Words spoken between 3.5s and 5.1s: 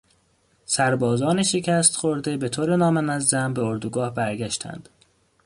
به اردوگاه برگشتند.